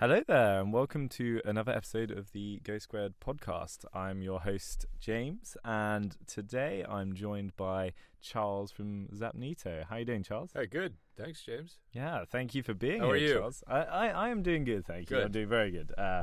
[0.00, 3.84] Hello there, and welcome to another episode of the Go Squared podcast.
[3.92, 9.84] I'm your host, James, and today I'm joined by Charles from Zapnito.
[9.88, 10.50] How are you doing, Charles?
[10.54, 10.94] Hey, good.
[11.16, 11.78] Thanks, James.
[11.92, 13.34] Yeah, thank you for being How here, are you?
[13.34, 13.64] Charles.
[13.66, 15.16] I, I, I am doing good, thank you.
[15.16, 15.24] Good.
[15.26, 15.92] I'm doing very good.
[15.98, 16.22] Uh,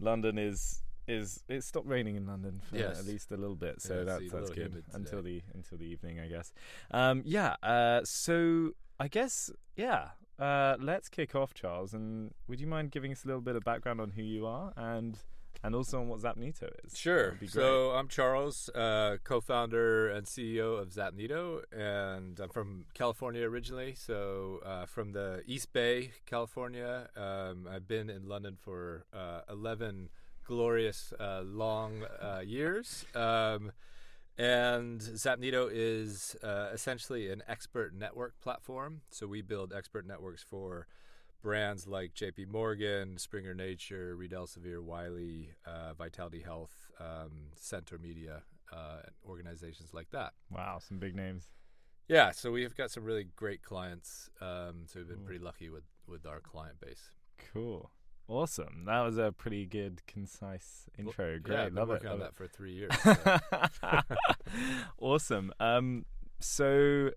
[0.00, 2.98] London is is it stopped raining in London for Yes.
[2.98, 6.18] at least a little bit, so Yeah, that's that's good until the until the evening,
[6.18, 6.52] I guess.
[6.90, 7.54] Um, yeah.
[7.62, 10.08] Uh, so I guess yeah.
[10.38, 11.94] Uh, let's kick off, Charles.
[11.94, 14.72] And would you mind giving us a little bit of background on who you are
[14.76, 15.18] and
[15.62, 16.96] and also on what Zapnito is?
[16.96, 17.24] Sure.
[17.24, 17.62] That'd be great.
[17.62, 23.94] So I'm Charles, uh, co-founder and CEO of Zapnito, and I'm from California originally.
[23.94, 27.08] So uh, from the East Bay, California.
[27.16, 30.10] Um, I've been in London for uh, 11
[30.44, 33.06] glorious, uh, long uh, years.
[33.14, 33.72] Um,
[34.38, 39.02] and Zapnito is uh, essentially an expert network platform.
[39.10, 40.86] So we build expert networks for
[41.42, 48.42] brands like JP Morgan, Springer Nature, Reed Elsevier, Wiley, uh, Vitality Health, um, Centaur Media,
[48.72, 50.32] uh, organizations like that.
[50.50, 51.50] wow, some big names.
[52.08, 54.28] Yeah, so we've got some really great clients.
[54.40, 55.26] Um, so we've been Cool.
[55.26, 57.10] pretty lucky with, with our client base.
[57.52, 57.90] Cool.
[58.26, 58.84] Awesome.
[58.86, 61.38] That was a pretty good, concise intro.
[61.38, 61.54] Great.
[61.54, 62.12] yeah, I've been love working it.
[62.12, 62.92] on that for three years.
[63.80, 64.00] so.
[64.98, 65.52] awesome.
[65.60, 66.06] Um,
[66.40, 67.10] so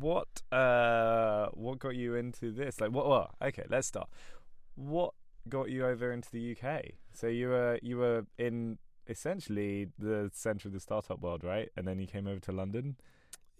[0.00, 2.80] what uh what got you into this?
[2.80, 4.08] Like what well, okay, let's start.
[4.74, 5.14] What
[5.48, 6.82] got you over into the UK?
[7.12, 11.68] So you were you were in essentially the center of the startup world, right?
[11.76, 12.96] And then you came over to London.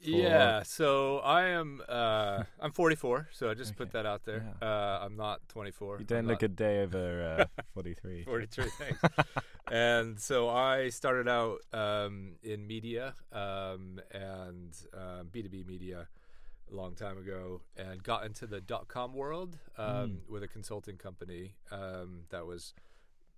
[0.06, 1.82] Yeah, so I am.
[1.88, 4.44] Uh, I'm 44, so I just Okay, put that out there.
[4.60, 4.68] yeah.
[4.68, 5.98] Uh, I'm not 24.
[6.00, 8.24] You don't I'm look not a day over uh, 43.
[8.24, 8.98] 43 things.
[9.70, 16.08] and so I started out um, in media um, and um, B2B media
[16.70, 20.16] a long time ago, and got into the dot com world um, Mm.
[20.30, 22.72] with a consulting company um, that was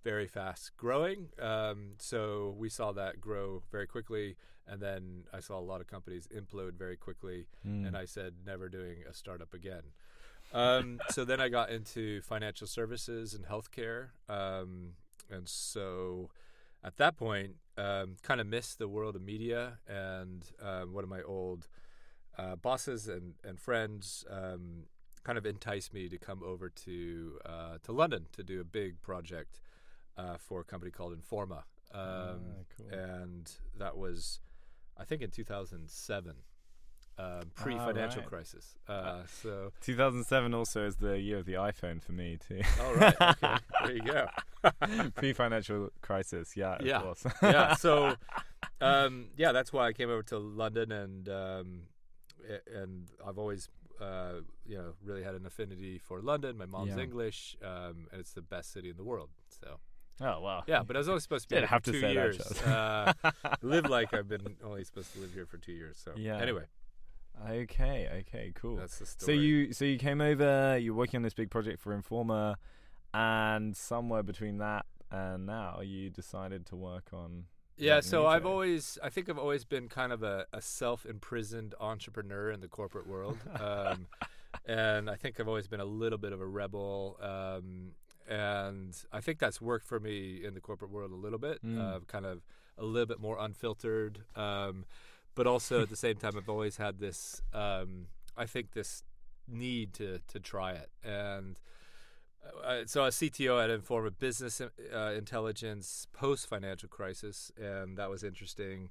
[0.03, 1.29] very fast growing.
[1.39, 4.35] Um, so we saw that grow very quickly,
[4.67, 7.87] and then I saw a lot of companies implode very quickly, Mm.
[7.87, 9.83] and I said never doing a startup again.
[10.53, 14.93] Um, so then I got into financial services and healthcare, um,
[15.29, 16.29] and so
[16.83, 19.79] at that point, um, kind of missed the world of media.
[19.87, 21.67] And um, one of my old
[22.37, 24.83] uh, bosses and and friends um,
[25.23, 29.01] kind of enticed me to come over to uh, to London to do a big
[29.01, 29.59] project
[30.17, 31.63] uh, for a company called Informa,
[31.93, 32.39] um, Ah,
[32.77, 32.87] cool.
[32.91, 34.39] and that was,
[34.97, 36.35] I think, in 2007,
[37.19, 38.29] um, pre-financial right.
[38.29, 38.75] crisis.
[38.87, 42.61] Uh, so, 2007 also is the year of the iPhone for me too.
[42.81, 44.27] all right, okay, there you go.
[45.15, 47.01] Pre-financial crisis, yeah, of Yeah.
[47.01, 47.23] course.
[47.41, 48.15] yeah, so
[48.81, 51.81] um, yeah, that's why I came over to London, and um,
[52.75, 53.69] and I've always
[54.01, 56.57] uh, you know really had an affinity for London.
[56.57, 57.03] My mom's Yeah.
[57.03, 59.29] English, um, and it's the best city in the world.
[59.49, 59.79] So
[60.21, 60.63] oh wow.
[60.67, 62.39] yeah, but I was only supposed to be here for two years.
[62.63, 63.13] Uh,
[63.61, 65.97] live like I've been only supposed to live here for two years.
[66.03, 66.39] So Yeah.
[66.39, 66.63] anyway,
[67.49, 68.77] Okay, okay, cool.
[68.77, 69.25] that's the story.
[69.37, 72.55] So you so you came over, you're working on this big project for Informa,
[73.13, 77.45] and somewhere between that and now, you decided to work on.
[77.77, 82.49] Yeah, so I've always, I think I've always been kind of a, a self-imprisoned entrepreneur
[82.49, 84.07] in the corporate world, um,
[84.65, 87.91] and I think I've always been a little bit of a rebel, um,
[88.27, 91.79] and I think that's worked for me in the corporate world a little bit, Mm.
[91.79, 92.41] uh, kind of
[92.77, 94.85] a little bit more unfiltered, um,
[95.35, 99.03] but also at the same time, I've always had this, um, I think this
[99.47, 101.59] need to to try it, and
[102.63, 108.09] uh, so I was CTO at Informa Business uh, Intelligence post financial crisis, and that
[108.09, 108.89] was interesting,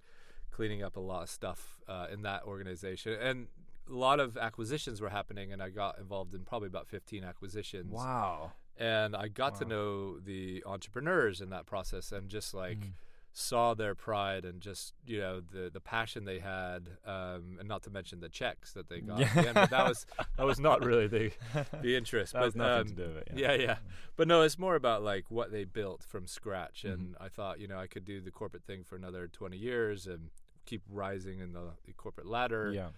[0.51, 3.49] cleaning up a lot of stuff uh, in that organization, and
[3.89, 7.93] a lot of acquisitions were happening, and I got involved in probably about 15 acquisitions,
[7.93, 8.53] Wow.
[8.79, 12.93] And I got to know the entrepreneurs in that process, and just like Mm.
[13.33, 17.83] saw their pride and just you know the the passion they had, um, and not
[17.83, 19.19] to mention the checks that they got.
[19.19, 19.27] Yeah.
[19.27, 20.07] at the end, but that was
[20.39, 21.33] that was not really the
[21.83, 22.33] the interest.
[22.33, 23.33] That but nothing um, to do with it.
[23.37, 23.77] yeah, yeah.
[24.17, 26.84] But no, it's more about like what they built from scratch.
[26.87, 26.93] Mhm.
[26.95, 30.07] And I thought, you know, I could do the corporate thing for another 20 years
[30.07, 30.31] and
[30.65, 32.72] keep rising in the, the corporate ladder.
[32.75, 32.89] Yeah.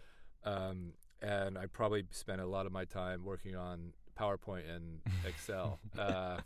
[0.45, 5.79] Um, and I probably spent a lot of my time working on PowerPoint and Excel.
[5.99, 6.39] uh,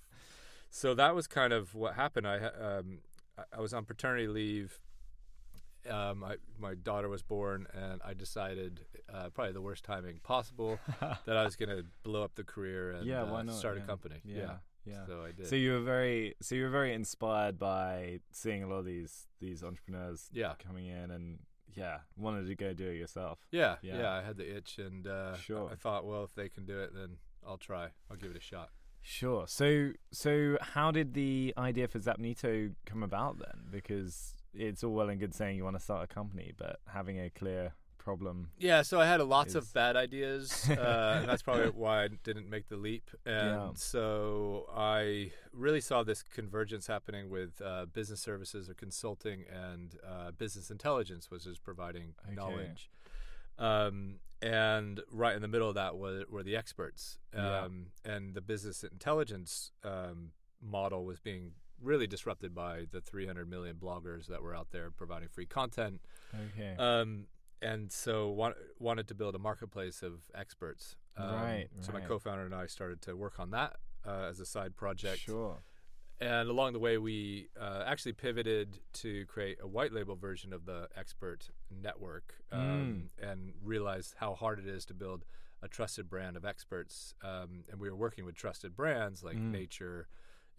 [0.71, 2.27] so that was kind of what happened.
[2.27, 2.99] I um,
[3.57, 4.79] I- was on paternity leave.
[5.91, 10.79] Um, I, my daughter was born, and I decided, uh, probably the worst timing possible,
[11.27, 13.83] that I was going to blow up the career and Yeah, uh, start yeah.
[13.83, 14.21] a company.
[14.25, 14.57] Yeah.
[14.85, 15.07] Yeah.
[15.07, 15.47] So I did.
[15.49, 19.27] So you were very, so you were very inspired by seeing a lot of these
[19.41, 20.55] these entrepreneurs yeah.
[20.65, 21.39] coming in, and
[21.75, 23.39] yeah, wanted to go do it yourself.
[23.51, 23.99] yeah, Yeah.
[23.99, 25.69] yeah, I had the itch, and uh, Sure.
[25.71, 27.17] I thought, well, if they can do it, then
[27.47, 27.89] I'll try.
[28.11, 28.71] I'll give it a shot.
[29.01, 29.47] Sure.
[29.49, 33.65] So, so how did the idea for Zapnito come about then?
[33.71, 37.19] Because it's all well and good saying you want to start a company, but having
[37.19, 38.51] a clear problem.
[38.59, 42.09] Yeah, so I had lots is- of bad ideas, uh, and that's probably why I
[42.25, 43.11] didn't make the leap.
[43.27, 43.71] And Yeah.
[43.75, 50.31] so I really saw this convergence happening with uh, business services or consulting and uh,
[50.33, 52.35] business intelligence, which is providing Okay.
[52.35, 52.91] knowledge.
[53.59, 57.19] Um, and right in the middle of that were, were the experts.
[57.35, 57.61] Yeah.
[57.61, 63.77] Um, And the business intelligence um, model was being really disrupted by the 300 million
[63.77, 66.01] bloggers that were out there providing free content.
[66.35, 66.75] Okay.
[66.79, 67.27] Um,
[67.61, 70.97] and so want, wanted to build a marketplace of experts.
[71.17, 74.47] Um, Right, So my co-founder and I started to work on that uh, as a
[74.47, 75.21] side project.
[75.21, 75.59] Sure.
[76.23, 80.67] And along the way, we uh, actually pivoted to create a white label version of
[80.67, 81.51] the expert
[81.83, 85.25] network um, and realized how hard it is to build
[85.63, 87.15] a trusted brand of experts.
[87.25, 89.51] Um, and we were working with trusted brands like Mm.
[89.51, 90.07] Nature,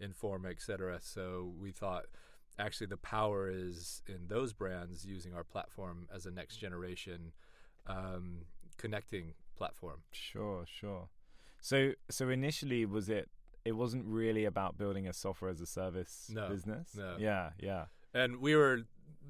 [0.00, 0.98] Informa, et cetera.
[1.00, 2.04] So we thought
[2.58, 7.32] actually the power is in those brands using our platform as a next generation
[7.86, 8.44] um,
[8.76, 10.02] connecting platform.
[10.12, 11.08] Sure, sure.
[11.60, 13.30] So, so initially, was it?
[13.64, 16.88] It wasn't really about building a software as a service No, business.
[16.96, 17.16] no.
[17.18, 17.86] Yeah, yeah.
[18.12, 18.80] And we were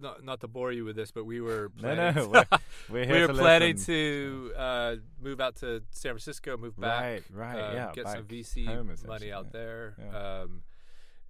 [0.00, 2.42] not, not to bore you with this, but we were No, planning no.
[2.42, 2.60] to-
[2.90, 3.94] We're, we're we were planning listen.
[3.94, 8.24] to uh, move out to San Francisco, move back, Right, right, uh, yeah, get some
[8.24, 8.66] VC
[9.06, 9.50] money out yeah.
[9.52, 9.94] there.
[9.98, 10.40] Yeah.
[10.42, 10.62] Um,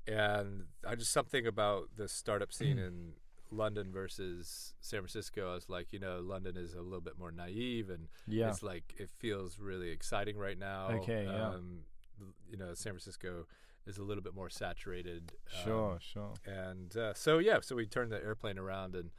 [0.06, 2.86] and I just something about the startup scene Mm.
[2.86, 3.12] in
[3.50, 5.50] London versus San Francisco.
[5.52, 8.48] I was like, you know, London is a little bit more naive, and Yeah.
[8.50, 10.88] it's like it feels really exciting right now.
[11.02, 11.54] Okay, yeah.
[12.50, 13.46] You know, San Francisco
[13.86, 15.32] is a little bit more saturated.
[15.58, 16.32] um, Sure, sure.
[16.46, 19.10] and uh, so yeah, so we turned the airplane around and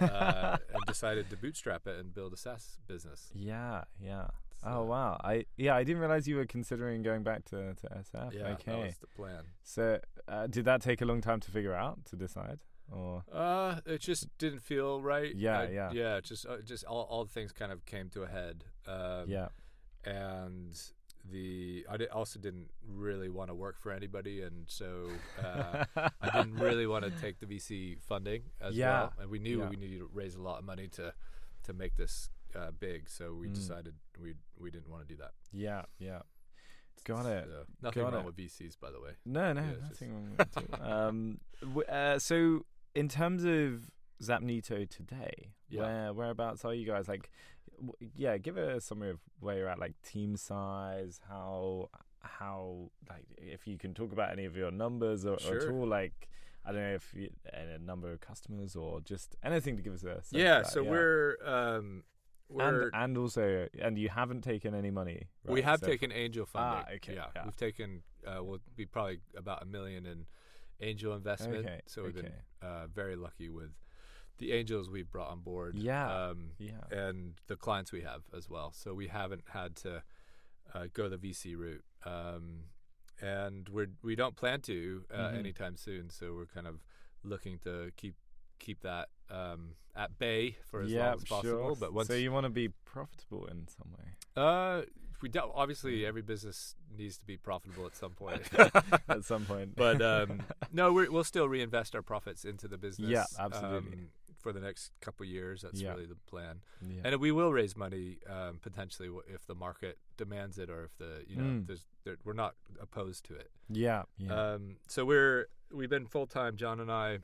[0.00, 3.30] uh, and decided to bootstrap it and build a SaaS business.
[3.34, 4.26] yeah, yeah.
[4.60, 5.20] So, Oh wow.
[5.22, 8.32] I yeah, I didn't realize you were considering going back to to SF.
[8.34, 8.82] Yeah, that okay.
[8.86, 9.44] was the plan.
[9.62, 12.58] So, uh, did that take a long time to figure out to decide,
[12.90, 15.32] or Uh, it just didn't feel right.
[15.36, 15.90] Yeah, I- yeah.
[15.92, 16.20] yeah.
[16.20, 18.64] Just uh, just all all the things kind of came to a head.
[18.84, 19.48] Um, yeah,
[20.04, 20.74] and
[21.30, 25.08] the I di- also didn't really want to work for anybody, and so
[25.44, 25.84] uh,
[26.20, 29.12] I didn't really want to take the VC funding as Yeah, well.
[29.20, 29.68] And we knew yeah.
[29.68, 31.12] we needed to raise a lot of money to
[31.64, 33.54] to make this uh, big, so we Mm.
[33.54, 35.32] decided we we didn't want to do that.
[35.52, 36.20] yeah, yeah.
[37.04, 37.44] Got it.
[37.48, 38.26] So, nothing Got wrong it.
[38.26, 39.12] with VCs, by the way.
[39.24, 40.80] No, no, Yeah, it's just- nothing wrong with it.
[40.92, 43.88] um, w- uh, so in terms of
[44.22, 45.82] Zapnito today, Yeah.
[45.82, 47.06] where whereabouts are you guys?
[47.08, 47.30] Like,
[48.14, 51.90] yeah, give a summary of where you're at, like team size, how
[52.20, 55.86] how like if you can talk about any of your numbers or, or at all,
[55.86, 56.28] like.
[56.64, 60.04] I don't know if you, a number of customers or just anything to give us
[60.04, 62.02] a Yeah, so we're um,
[62.50, 65.28] we're and and also and you haven't taken any money.
[65.46, 66.84] we have So- taken angel funding.
[66.86, 67.44] Ah, okay, Yeah, yeah.
[67.46, 70.26] we've taken uh, we'll be probably about a million in
[70.82, 71.64] angel investment.
[71.64, 73.70] Okay, so we've been uh, very lucky with
[74.38, 75.76] the angels we've brought on board.
[75.76, 76.72] Yeah, um, yeah.
[76.90, 78.72] and the clients we have as well.
[78.74, 80.02] So we haven't had to
[80.74, 82.64] uh, go the VC route, um,
[83.20, 85.38] and we're we don't plan to uh, Mhm.
[85.38, 86.10] anytime soon.
[86.10, 86.80] So we're kind of
[87.24, 88.14] looking to keep
[88.58, 91.50] keep that um, at bay for as yeah, long as possible.
[91.68, 91.76] Sure.
[91.78, 94.04] But once so you want to be profitable in some way.
[94.36, 94.82] uh,
[95.20, 98.40] we don't, obviously every business needs to be profitable at some point.
[99.08, 99.74] at some point.
[99.76, 103.10] but um, no, we're, we'll still reinvest our profits into the business.
[103.10, 103.78] Yeah, absolutely.
[103.78, 104.08] um,
[104.38, 105.90] for the next couple of years, that's Yeah.
[105.90, 106.60] really the plan.
[106.80, 107.00] yeah.
[107.04, 111.24] And we will raise money um, potentially if the market demands it, or if the
[111.26, 111.66] you know Mm.
[111.66, 113.50] there's there, we're not opposed to it.
[113.68, 117.18] yeah, yeah, Um, so we're we've been full time, John and I,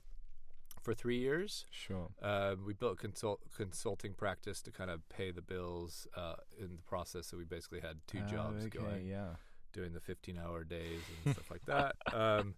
[0.83, 1.65] for three years.
[1.71, 2.11] sure.
[2.21, 6.77] Uh, we built a consult consulting practice to kind of pay the bills uh, in
[6.77, 7.29] the process.
[7.29, 9.37] So we basically had two Oh, jobs okay, going, Yeah.
[9.75, 12.55] Doing the 15 hour days and stuff like that, um,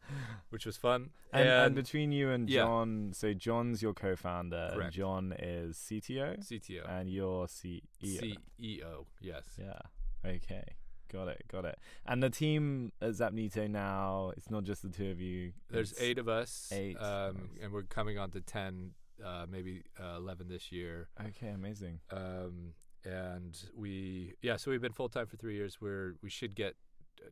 [0.51, 1.11] which was fun.
[1.33, 2.63] And, and between you and yeah.
[2.63, 8.37] John, so John's your co-founder, and John is CTO, CTO, and you're CEO.
[8.61, 9.45] CEO, yes.
[9.59, 9.79] Yeah.
[10.25, 10.65] Okay.
[11.13, 11.45] Got it.
[11.51, 11.79] Got it.
[12.05, 15.53] And the team at Zapnito now, it's not just the two of you.
[15.71, 17.63] There's eight of us, eight, um, nice.
[17.63, 18.91] and we're coming on to 10,
[19.25, 21.09] uh, maybe uh, 11 this year.
[21.29, 21.49] Okay.
[21.49, 22.01] Amazing.
[22.11, 25.81] Um, and we, yeah, so we've been full time for three years.
[25.81, 26.75] We're we should get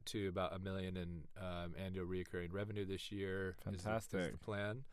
[0.06, 3.56] to about a million in um, annual recurring revenue this year.
[3.66, 4.40] is Is the, Fantastic.
[4.40, 4.84] plan.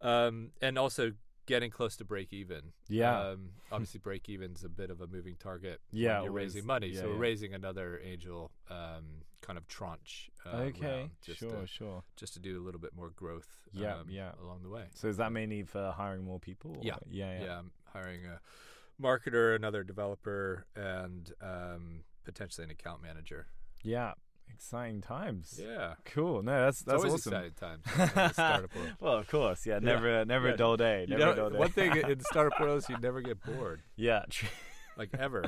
[0.00, 1.12] Um, and also
[1.46, 2.72] getting close to break even.
[2.88, 3.18] Yeah.
[3.18, 5.80] Um, obviously, break even's a bit of a moving target.
[5.90, 10.30] when Yeah, you're raising money, Yeah, so we're raising another angel um, kind of tranche.
[10.46, 11.10] Uh, okay.
[11.24, 11.50] just Sure.
[11.60, 12.02] to, sure.
[12.16, 13.48] just to do a little bit more growth.
[13.72, 14.32] Yeah, um, yeah.
[14.42, 14.84] along the way.
[14.94, 16.78] So is that mainly for hiring more people?
[16.82, 16.96] Yeah.
[17.10, 17.38] Yeah.
[17.38, 17.58] Yeah, Yeah.
[17.58, 18.40] I'm hiring a
[19.00, 23.46] marketer, another developer, and um, potentially an account manager.
[23.82, 24.12] Yeah.
[24.52, 25.58] Exciting times.
[25.60, 25.94] Yeah.
[26.04, 26.42] Cool.
[26.42, 27.34] No, that's It's that's always awesome.
[27.34, 27.80] exciting
[28.36, 28.68] times
[29.00, 29.78] well, of course, yeah.
[29.80, 30.54] Never, never Yeah.
[30.54, 31.06] a dull day.
[31.08, 31.58] Never dull day.
[31.58, 34.48] one thing in startup world is you never get bored, yeah, true.
[34.96, 35.46] like ever,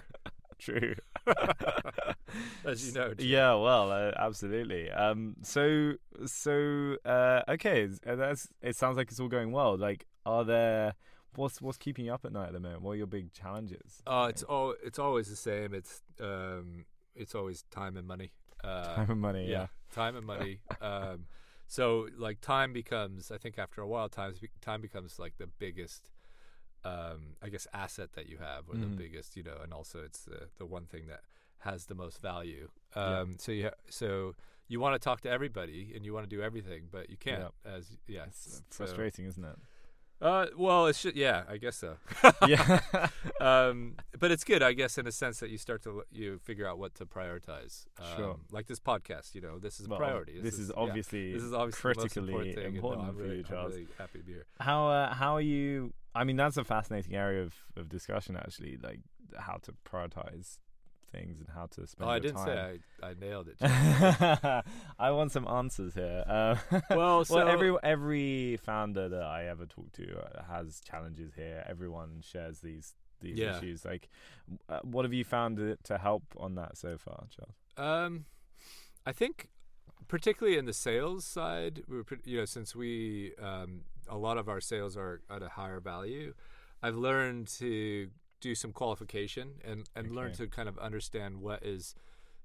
[0.58, 0.94] true.
[2.64, 3.14] as you know.
[3.14, 3.26] Jim.
[3.28, 4.90] Yeah, well, uh, absolutely.
[4.90, 5.92] Um, so,
[6.26, 8.48] so, uh, okay, uh, that's.
[8.62, 9.76] It sounds like it's all going well.
[9.76, 10.94] Like, are there?
[11.36, 12.82] What's what's keeping you up at night at the moment?
[12.82, 14.02] What are your big challenges?
[14.06, 15.74] Uh, it's all it's always the same.
[15.74, 16.84] It's um,
[17.14, 18.30] it's always time and money.
[18.62, 19.46] Uh, time and money.
[19.50, 19.66] Yeah.
[19.92, 20.60] time and money.
[20.80, 21.26] um,
[21.66, 26.10] so like time becomes, I think after a while, time time becomes like the biggest,
[26.84, 28.80] um, I guess, asset that you have, or Mhm.
[28.82, 31.22] the biggest, you know, and also it's the the one thing that
[31.58, 32.68] has the most value.
[32.96, 33.20] Yeah.
[33.20, 34.34] Um, so you ha- so
[34.68, 37.52] you want to talk to everybody and you want to do everything, but you can't.
[37.64, 39.58] As yeah, It's so- frustrating, isn't it?
[40.24, 41.96] Uh, well, it's just, yeah, I guess so.
[42.48, 42.80] yeah.
[43.42, 46.66] um, but it's good, I guess, in a sense that you start to you figure
[46.66, 47.84] out what to prioritize.
[47.98, 48.36] Um, Sure.
[48.50, 50.40] Like this podcast, you know, this is a Well, priority.
[50.40, 53.50] This, is yeah, obviously this is obviously critically important and no, for really, you, I'm
[53.50, 53.74] Charles.
[53.74, 54.46] really happy to be here.
[54.60, 55.92] How uh, how are you?
[56.14, 58.78] I mean, that's a fascinating area of, of discussion, actually.
[58.82, 59.00] Like
[59.36, 60.58] how to prioritize
[61.14, 62.08] things and how to spend.
[62.08, 62.46] Oh, I your didn't time.
[62.46, 63.56] say I, I nailed it.
[64.98, 66.24] I want some answers here.
[66.26, 66.56] Uh,
[66.90, 71.64] Well, so- well, every every founder that I ever talk to uh, has challenges here.
[71.68, 73.56] Everyone shares these these Yeah.
[73.56, 73.84] issues.
[73.84, 74.08] Like,
[74.68, 77.54] uh, what have you found to help on that so far, Charles?
[77.76, 78.26] Um,
[79.06, 79.48] I think,
[80.08, 84.36] particularly in the sales side, we were, pretty, you know, since we um, a lot
[84.38, 86.34] of our sales are at a higher value,
[86.82, 88.10] I've learned to
[88.48, 91.94] do some qualification and and learn to kind of understand what is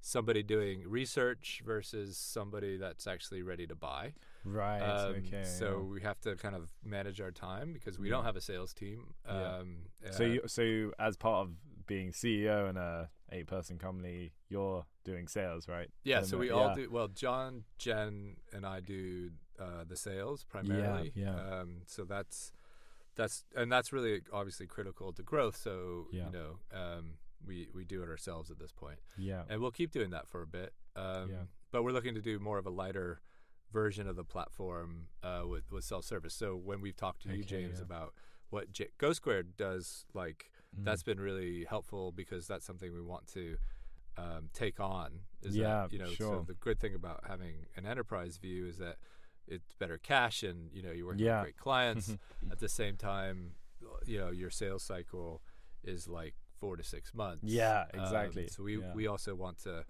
[0.01, 4.13] somebody doing research versus somebody that's actually ready to buy.
[4.45, 4.79] Right.
[4.79, 5.43] Um, okay.
[5.43, 8.15] So we have to kind of manage our time because we Yeah.
[8.15, 8.99] don't have a sales team.
[9.25, 9.57] Yeah.
[9.57, 9.69] Um,
[10.11, 11.49] So uh, you, so as part of
[11.85, 15.89] being CEO in a eight person company, you're doing sales, right?
[16.03, 16.53] Yeah, so we yeah.
[16.57, 16.89] all do.
[16.89, 21.11] Well, John, Jen, and I do uh, the sales primarily.
[21.13, 21.35] yeah.
[21.35, 22.53] Um, so that's
[23.19, 25.55] that's and that's really obviously critical to growth.
[25.57, 26.25] So Yeah.
[26.27, 27.13] you know, um,
[27.45, 29.43] we we do it ourselves at this point, Yeah.
[29.49, 30.73] and we'll keep doing that for a bit.
[30.95, 31.43] Um, Yeah.
[31.71, 33.21] But we're looking to do more of a lighter
[33.71, 36.33] version of the platform uh, with with self service.
[36.33, 37.83] So when we've talked to you, James, yeah.
[37.83, 38.13] about
[38.49, 40.83] what J- Go Squared does, like Mm.
[40.85, 43.57] that's been really helpful because that's something we want to
[44.17, 45.21] um, take on.
[45.43, 48.77] Is Yeah, that, you know, so the good thing about having an enterprise view is
[48.79, 48.97] that
[49.49, 51.39] it's better cash and you know you're working Yeah.
[51.39, 52.15] with great clients.
[52.51, 53.55] At the same time,
[54.05, 55.41] you know your sales cycle
[55.83, 57.43] is like four to six months.
[57.43, 58.47] Yeah, Um, exactly.
[58.47, 58.93] so we Yeah.
[58.93, 59.85] we also want to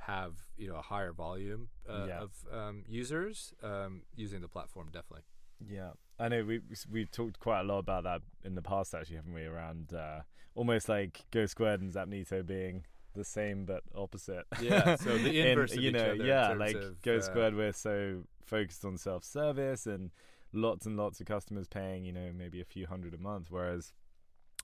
[0.00, 2.20] have you know a higher volume uh, Yeah.
[2.20, 4.88] of um, users um, using the platform.
[4.92, 5.24] Definitely.
[5.66, 6.60] Yeah, I know we
[6.90, 9.44] we've talked quite a lot about that in the past, actually, haven't we?
[9.44, 10.20] Around uh,
[10.54, 12.84] almost like Go Squared and Zapnito being
[13.14, 14.44] the same but opposite.
[14.60, 17.20] Yeah, so the In- inverse of you each know, other yeah, like of, Go uh,
[17.22, 20.10] Squared, we're so focused on self-service and
[20.52, 23.92] lots and lots of customers paying, you know, maybe a few hundred a month, whereas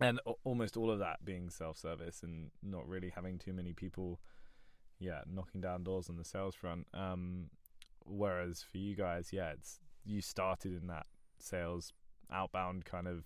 [0.01, 4.21] and almost all of that being self-service and not really having too many people,
[4.99, 6.87] yeah, knocking down doors on the sales front.
[6.95, 7.51] Um,
[8.07, 11.07] whereas for you guys, yeah, it's you started in that
[11.39, 11.93] sales
[12.33, 13.25] outbound kind of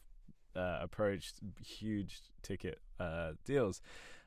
[0.56, 1.32] uh, approach,
[1.62, 3.80] huge ticket uh, deals,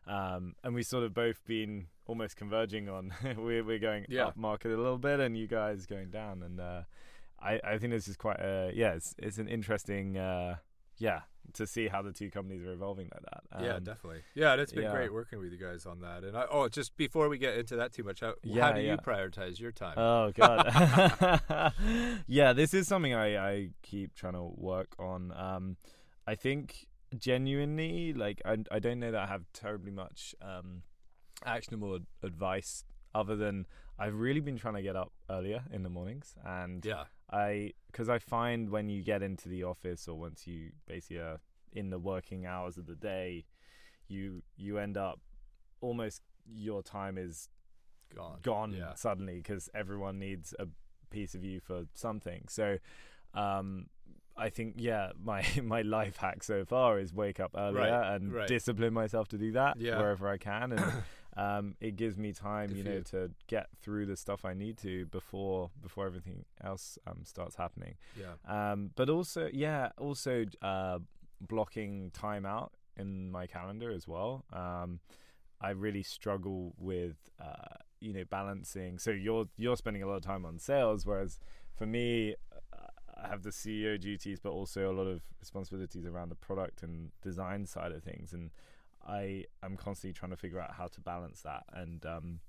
[0.07, 4.25] um, and we sort of both been almost converging on we're we're going Yeah.
[4.27, 6.81] up market a little bit, and you guys going down, and uh,
[7.39, 10.55] I I think this is quite a yeah, it's it's an interesting uh,
[10.97, 11.21] yeah
[11.53, 13.63] to see how the two companies are evolving like that.
[13.63, 14.21] yeah, definitely.
[14.35, 14.91] Yeah, and it's been yeah.
[14.91, 16.23] great working with you guys on that.
[16.23, 18.81] And I, oh, just before we get into that too much, how, Yeah, how do
[18.81, 18.91] yeah.
[18.91, 19.97] you prioritize your time?
[19.97, 20.67] Oh god.
[22.27, 25.31] yeah, this is something I I keep trying to work on.
[25.35, 25.77] Um,
[26.27, 26.87] I think
[27.17, 30.83] genuinely, like I I don't know that I have terribly much um
[31.45, 32.83] actionable ad- advice
[33.15, 33.65] other than
[33.97, 38.09] I've really been trying to get up earlier in the mornings and yeah, I because
[38.09, 41.39] I find when you get into the office or once you basically are
[41.73, 43.45] in the working hours of the day,
[44.07, 45.19] you you end up
[45.81, 47.49] almost your time is
[48.15, 48.39] gone.
[48.41, 48.93] gone Yeah.
[48.95, 50.67] suddenly because everyone needs a
[51.09, 52.45] piece of you for something.
[52.49, 52.77] So,
[53.33, 53.87] um,
[54.39, 58.33] I think yeah, my my life hack so far is wake up earlier Right, and
[58.33, 58.47] right.
[58.47, 59.97] discipline myself to do that Yeah.
[59.99, 60.93] wherever I can, and
[61.37, 63.03] um, it gives me time, Good you know, you.
[63.03, 67.95] to get through the stuff I need to before before everything else um starts happening.
[68.15, 68.33] Yeah.
[68.71, 70.99] Um, but also, yeah, also uh,
[71.41, 74.45] blocking time out in my calendar as well.
[74.51, 74.99] Um,
[75.61, 78.97] I really struggle with, uh, you know, balancing.
[78.99, 81.39] So you're you're spending a lot of time on sales, whereas
[81.75, 82.35] for me,
[83.27, 87.65] have the CEO duties, but also a lot of responsibilities around the product and design
[87.65, 88.51] side of things, and
[89.05, 91.63] I am constantly trying to figure out how to balance that.
[91.73, 92.39] And um,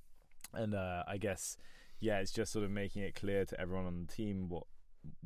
[0.52, 1.56] and uh, I guess
[2.00, 4.64] yeah, it's just sort of making it clear to everyone on the team what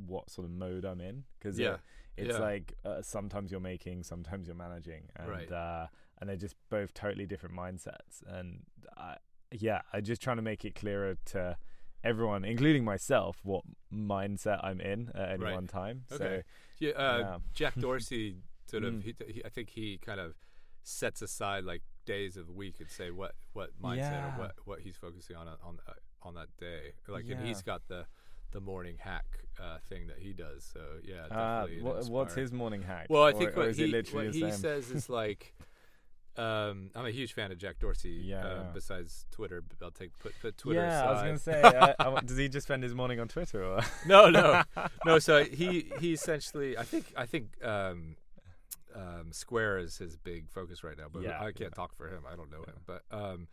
[0.06, 1.78] what sort of mode I'm in because Yeah.
[2.16, 2.38] it's Yeah.
[2.38, 5.50] like uh, sometimes you're making, sometimes you're managing, and Right.
[5.50, 5.86] uh,
[6.20, 8.22] and they're just both totally different mindsets.
[8.26, 8.64] And
[8.96, 9.16] I,
[9.50, 11.56] yeah, I'm just trying to make it clearer to
[12.04, 15.54] everyone, including myself, what mindset I'm in at any Right.
[15.54, 16.04] one time.
[16.12, 16.42] Okay.
[16.78, 17.38] Yeah, uh, Yeah.
[17.54, 18.94] Jack Dorsey sort of.
[18.94, 19.02] Mm.
[19.02, 20.34] He, he, I think he kind of
[20.82, 24.36] sets aside like days of the week and say what what mindset Yeah.
[24.36, 25.92] or what what he's focusing on on uh,
[26.22, 26.92] on that day.
[27.08, 28.06] Like, and he's got the
[28.52, 29.24] the morning hack
[29.60, 30.64] uh, thing that he does.
[30.72, 31.82] So yeah, so uh, definitely.
[31.82, 33.06] what, what's his morning hack?
[33.08, 35.54] Well, I Or- think what he what he says is like.
[36.36, 38.22] Um, I'm a huge fan of Jack Dorsey.
[38.24, 38.64] Yeah, uh.
[38.74, 41.08] Besides Twitter, I'll take put, put Twitter yeah, aside.
[41.08, 43.62] I was gonna say, uh, I does he just spend his morning on Twitter?
[43.62, 43.80] Or?
[44.06, 44.62] no, no,
[45.06, 45.18] no.
[45.18, 48.16] So he he essentially, I think I think um,
[48.94, 51.06] um, Square is his big focus right now.
[51.12, 51.68] But Yeah, I can't yeah.
[51.70, 52.22] talk for him.
[52.30, 52.72] I don't know Yeah.
[52.72, 52.80] him.
[52.86, 53.48] But um,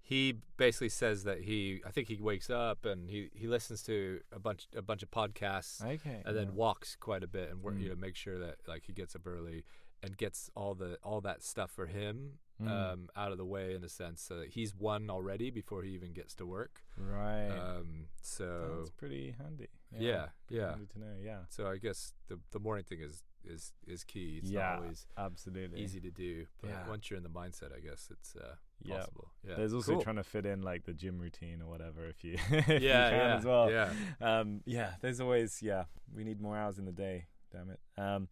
[0.00, 4.20] he basically says that he, I think he wakes up and he, he listens to
[4.32, 7.74] a bunch a bunch of podcasts okay, and then walks quite a bit and work,
[7.76, 7.82] Mm.
[7.82, 9.62] you know make sure that like he gets up early
[10.02, 12.68] and gets all the all that stuff for him Mm.
[12.92, 16.12] um, out of the way in a sense so he's won already before he even
[16.12, 16.82] gets to work.
[16.96, 17.48] right.
[17.48, 19.66] Um, so That's pretty handy.
[19.98, 20.70] yeah, yeah.
[20.70, 21.14] Handy to know.
[21.20, 24.38] Yeah, So I guess the the morning thing is is is key.
[24.40, 25.80] It's Yeah, not always absolutely.
[25.80, 26.88] easy to do, but Yeah.
[26.88, 28.98] once you're in the mindset, I guess it's uh, Yeah.
[28.98, 29.32] possible.
[29.48, 29.56] Yeah.
[29.56, 30.02] There's also Cool.
[30.02, 33.10] trying to fit in like the gym routine or whatever if you, if you yeah,
[33.10, 33.70] can yeah, as well.
[33.72, 33.92] Yeah.
[34.20, 35.84] Um, yeah, there's always yeah.
[36.14, 37.26] We need more hours in the day.
[37.52, 37.80] Damn it.
[37.98, 38.28] Um,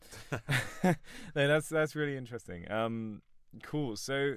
[1.35, 2.71] no, that's that's really interesting.
[2.71, 3.23] Um,
[3.63, 3.97] cool.
[3.97, 4.37] So,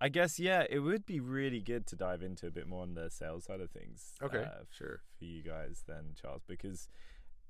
[0.00, 2.94] I guess yeah, it would be really good to dive into a bit more on
[2.94, 4.12] the sales side of things.
[4.22, 5.00] Okay, uh, sure.
[5.18, 6.88] for you guys then, Charles, because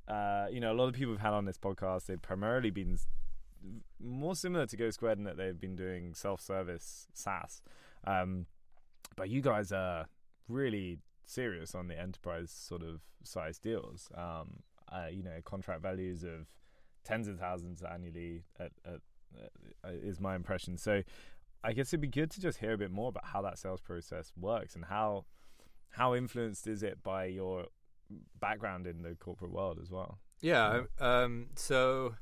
[0.06, 2.96] uh, you know a lot of people we've had on this podcast they've primarily been
[4.00, 7.60] more similar to Go Squared in that they've been doing self-service SaaS,
[8.06, 8.46] um,
[9.16, 10.06] but you guys are
[10.48, 14.08] really serious on the enterprise sort of size deals.
[14.14, 16.46] Um, uh, you know, contract values of
[17.08, 19.00] tens of thousands annually at, at,
[19.84, 20.76] uh, is my impression.
[20.76, 21.02] So.
[21.64, 23.80] I guess it'd be good to just hear a bit more about how that sales
[23.80, 25.24] process works and how
[25.90, 27.66] how influenced is it by your
[28.40, 30.18] background in the corporate world as well?
[30.40, 30.82] Yeah.
[31.00, 31.48] Um.
[31.56, 32.14] So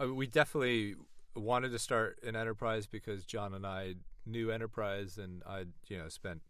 [0.00, 0.94] uh, we definitely
[1.36, 6.08] wanted to start an enterprise because John and I knew enterprise, and I, you know,
[6.08, 6.40] spent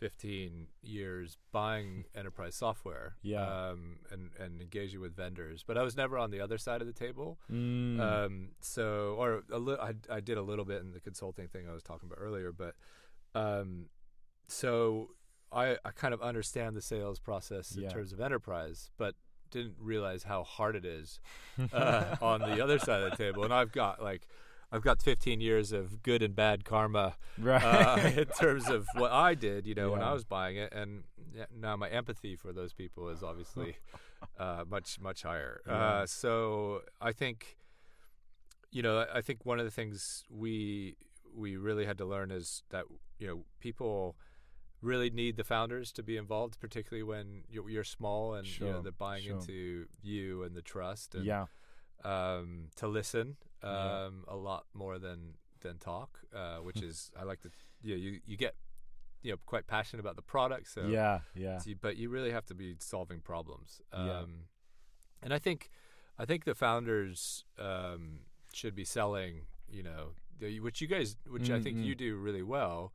[0.00, 3.16] 15 years buying enterprise software.
[3.22, 3.42] Yeah.
[3.46, 3.98] Um.
[4.10, 6.92] And and engaging with vendors, but I was never on the other side of the
[6.92, 7.38] table.
[7.52, 8.00] Mm.
[8.00, 11.68] Um, so, or a li- I, I did a little bit in the consulting thing
[11.68, 12.74] I was talking about earlier, but
[13.34, 13.86] um,
[14.48, 15.10] so
[15.52, 17.90] I, I kind of understand the sales process in Yeah.
[17.90, 19.14] terms of enterprise, but
[19.50, 21.18] didn't realize how hard it is
[21.72, 23.44] uh, on the other side of the table.
[23.44, 24.26] And I've got like,
[24.72, 27.62] I've got 15 years of good and bad karma right.
[27.62, 31.02] uh, in terms of what I did, you know, when I was buying it, and
[31.56, 33.76] now my empathy for those people is obviously
[34.38, 35.60] uh, much much higher.
[35.66, 35.74] Yeah.
[35.74, 37.56] Uh, so I think,
[38.70, 40.96] you know, I think one of the things we
[41.34, 42.84] we really had to learn is that
[43.18, 44.16] you know people
[44.82, 48.80] really need the founders to be involved, particularly when you're, you're small and you know
[48.80, 49.38] they're buying sure.
[49.38, 51.14] into you and the trust.
[51.14, 51.46] And, yeah.
[52.04, 54.34] Um, to listen um, Yeah.
[54.34, 57.50] a lot more than than talk, uh, which is I like to
[57.82, 58.54] you know, you you get
[59.22, 61.20] you know quite passionate about the product, so yeah.
[61.34, 61.58] Yeah.
[61.58, 63.80] so you- but you really have to be solving problems.
[63.92, 64.24] Um, Yeah.
[65.22, 65.70] And I think
[66.18, 68.20] I think the founders um,
[68.52, 71.98] should be selling, you know, the, which you guys, which I think you mm.
[71.98, 72.92] do really well.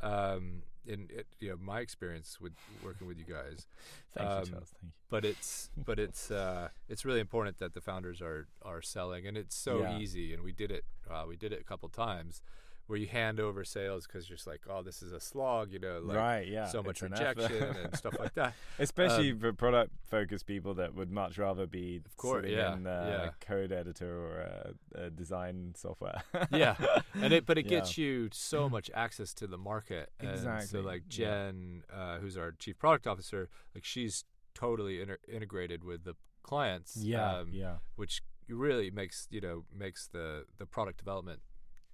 [0.00, 3.66] Um, in it, you know my experience with working with you guys,
[4.14, 4.72] Thank Um, you, Charles.
[4.80, 5.10] Thank you.
[5.10, 9.36] but it's but it's uh, it's really important that the founders are are selling, and
[9.36, 9.86] it's so Yeah.
[9.86, 10.32] easy.
[10.34, 12.42] And we did it uh, we did it a couple times,
[12.86, 15.78] where you hand over sales because you're just like, oh, this is a slog, you
[15.78, 16.46] know, like right.
[16.46, 16.66] Yeah.
[16.66, 18.52] so much rejection and stuff like that.
[18.78, 22.86] Especially Um, for product focused people that would much rather be Of course, yeah, in
[22.86, 23.30] uh, yeah.
[23.40, 24.74] code editor or a,
[25.06, 26.22] uh, design software.
[26.50, 26.76] yeah,
[27.14, 27.70] and it but it Yeah.
[27.80, 30.10] gets you so much access to the market.
[30.20, 31.16] And Exactly, So like yeah.
[31.48, 36.96] Jen, uh, who's our chief product officer, like she's totally inter- integrated with the clients.
[36.96, 37.38] yeah.
[37.38, 37.76] um, yeah.
[37.96, 41.40] which really makes you know makes the the product development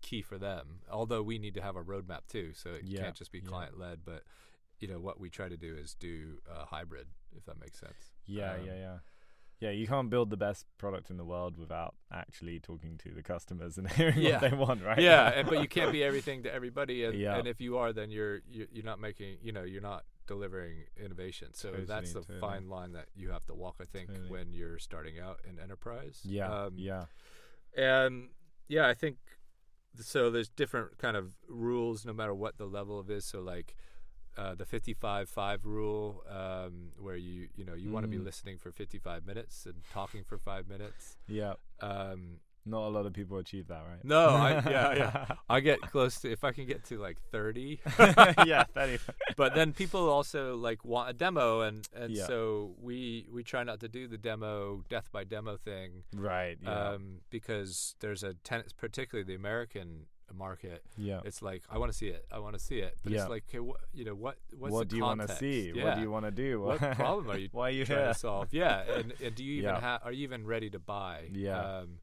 [0.01, 0.81] key for them.
[0.91, 3.79] Although we need to have a roadmap too, so it Yeah, can't just be client
[3.79, 4.01] led.
[4.05, 4.23] But
[4.79, 8.13] you know what we try to do is do a hybrid, if that makes sense.
[8.27, 8.99] Yeah, Um, yeah, yeah.
[9.61, 13.23] Yeah, you can't build the best product in the world without actually talking to the
[13.23, 14.41] customers and hearing Yeah.
[14.41, 14.99] what they want, right?
[14.99, 17.37] Yeah, and, but you can't be everything to everybody, and, Yeah.
[17.37, 21.49] and if you are, then you're you're not making you know you're not delivering innovation.
[21.53, 22.41] So that's the Totally, totally.
[22.41, 23.77] fine line that you have to walk.
[23.83, 24.31] I think Totally.
[24.31, 26.21] when you're starting out in enterprise.
[26.25, 27.05] Yeah, Um, yeah.
[27.77, 28.31] and
[28.69, 29.17] yeah i think
[29.99, 33.75] so there's different kind of rules no matter what the level of is so like
[34.39, 38.25] uh, the 55-5 rule, um, where you you know you want to be Mm.
[38.25, 41.17] listening for 55 minutes and talking for five minutes.
[41.27, 41.55] Yeah.
[41.81, 44.05] Um, Not a lot of people achieve that, right?
[44.05, 45.27] no, I, yeah, yeah.
[45.49, 47.81] I get close to if I can get to like 30.
[48.47, 49.01] yeah, is.
[49.37, 52.27] but then people also like want a demo, and and Yeah.
[52.27, 56.59] so we we try not to do the demo death by demo thing Right.
[56.63, 56.91] Yeah.
[56.91, 60.83] um, because there's a ten- particularly the American market.
[60.97, 61.21] yeah.
[61.25, 63.23] It's like I want to see it, I want to see it, but Yeah.
[63.23, 65.73] it's like okay, wh- you know what what's what do you want to see?
[65.75, 65.85] Yeah.
[65.85, 66.61] What do you want to do?
[66.61, 68.09] What problem are you Why are you trying here?
[68.13, 68.49] to solve?
[68.53, 69.81] Yeah, and, and do you even Yeah.
[69.81, 70.03] have?
[70.05, 71.31] Are you even ready to buy?
[71.33, 71.59] Yeah.
[71.79, 71.99] Um,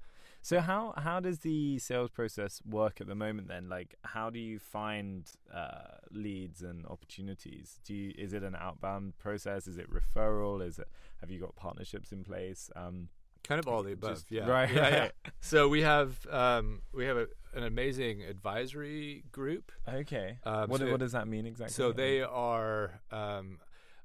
[0.48, 3.68] So how how does the sales process work at the moment then?
[3.68, 7.82] Like how do you find uh, leads and opportunities?
[7.84, 9.68] Do you is it an outbound process?
[9.68, 10.66] Is it referral?
[10.66, 10.88] Is it
[11.20, 12.70] have you got partnerships in place?
[12.78, 13.10] Um,
[13.44, 14.12] kind of all the above.
[14.14, 14.48] just- yeah.
[14.48, 14.74] Right.
[14.74, 15.10] Yeah, yeah.
[15.42, 19.74] So we have um, we have a, an amazing advisory group.
[19.86, 20.40] Okay.
[20.46, 21.74] Um, what so- what does that mean exactly?
[21.74, 23.60] So they are, um,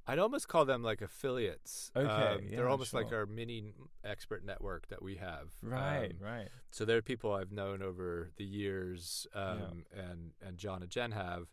[0.06, 1.90] I'd almost call them like affiliates.
[1.94, 3.72] Okay, Um, yeah, they're almost like our mini
[4.04, 5.50] expert network that we have.
[5.62, 10.82] right Um, right so they're people I've known over the years, um, and and John
[10.82, 11.48] and Jen have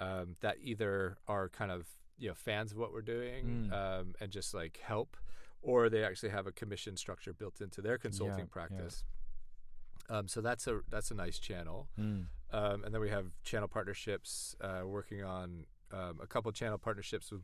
[0.00, 1.86] um, that either are kind of
[2.18, 3.72] you know fans of what we're doing Mm.
[3.72, 5.16] um, and just like help,
[5.60, 8.44] or they actually have a commission structure built into their consulting yeah.
[8.50, 9.04] practice.
[10.08, 11.88] Um, so that's a that's a nice channel.
[11.98, 12.26] Mm.
[12.52, 17.30] Um, and then we have channel partnerships, uh, working on um, a couple channel partnerships
[17.30, 17.42] with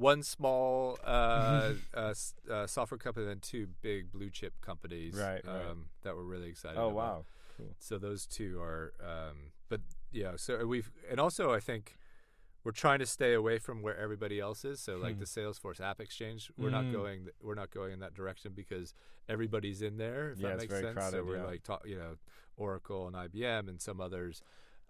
[0.00, 2.14] one small uh, uh,
[2.50, 5.76] uh, software company and two big blue chip companies Right, um, right.
[6.02, 6.84] that we're really excited about.
[6.86, 6.96] Oh about.
[6.96, 7.24] wow.
[7.56, 7.74] Cool.
[7.78, 9.80] So those two are, um, but
[10.12, 10.32] yeah.
[10.36, 11.96] So we've and also I think
[12.64, 14.80] we're trying to stay away from where everybody else is.
[14.80, 15.20] So like Hmm.
[15.20, 16.72] the Salesforce App Exchange, we're Mm.
[16.72, 17.28] not going.
[17.42, 18.94] We're not going in that direction because
[19.28, 20.30] everybody's in there.
[20.32, 20.94] If Yeah, that it's makes very sense.
[20.94, 21.44] crowded, so we're yeah.
[21.44, 22.16] like, talk, you know,
[22.56, 24.42] Oracle and IBM and some others.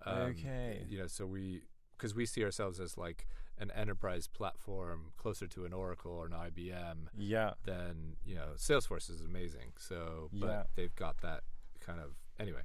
[0.04, 0.84] Um, Okay.
[0.88, 1.62] You know, so we
[1.96, 3.26] because we see ourselves as like
[3.60, 7.52] an enterprise platform closer to an Oracle or an IBM Yeah.
[7.64, 9.72] Then you know Salesforce is amazing.
[9.78, 10.62] So, but Yeah.
[10.74, 11.42] they've got that
[11.80, 12.62] kind of anyway.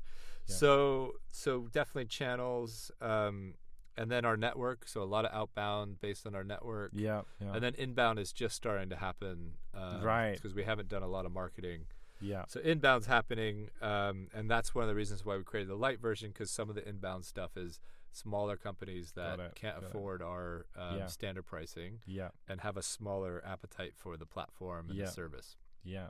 [0.47, 0.55] Yeah.
[0.55, 3.55] So, so definitely channels, um,
[3.97, 4.87] and then our network.
[4.87, 7.21] So a lot of outbound based on our network, Yeah.
[7.39, 7.53] Yeah.
[7.53, 10.33] and then inbound is just starting to happen, um, Right.
[10.35, 11.87] Because we haven't done a lot of marketing.
[12.21, 12.45] yeah.
[12.47, 15.99] So inbound's happening, um, and that's one of the reasons why we created the light
[15.99, 17.79] version because some of the inbound stuff is
[18.15, 19.87] smaller companies that it, can't got it.
[19.89, 21.05] afford our um, Yeah.
[21.07, 22.29] standard pricing Yeah.
[22.47, 25.05] and have a smaller appetite for the platform and Yeah.
[25.05, 25.57] the service.
[25.83, 26.09] Yeah.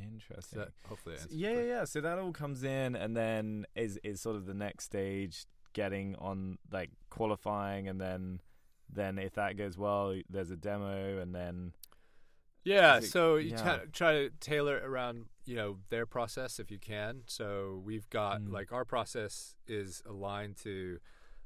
[0.00, 0.64] Interesting.
[0.88, 1.84] hopefully S- answers yeah, yeah, yeah.
[1.84, 6.14] So that all comes in, and then is is sort of the next stage getting
[6.16, 8.40] on like qualifying, and then
[8.88, 11.74] then if that goes well, there's a demo, and then
[12.64, 13.78] Yeah, it- so you yeah.
[13.78, 17.22] t- try to tailor it around you know their process if you can.
[17.26, 18.52] So we've got Mm.
[18.52, 21.00] like our process is aligned to